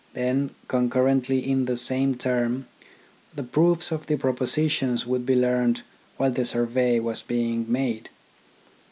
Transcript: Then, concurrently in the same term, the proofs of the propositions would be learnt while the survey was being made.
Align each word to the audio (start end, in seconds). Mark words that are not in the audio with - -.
Then, 0.15 0.49
concurrently 0.67 1.47
in 1.47 1.65
the 1.65 1.77
same 1.77 2.15
term, 2.15 2.65
the 3.35 3.43
proofs 3.43 3.91
of 3.91 4.07
the 4.07 4.15
propositions 4.17 5.05
would 5.05 5.27
be 5.27 5.35
learnt 5.35 5.83
while 6.17 6.31
the 6.31 6.43
survey 6.43 6.99
was 6.99 7.21
being 7.21 7.71
made. 7.71 8.09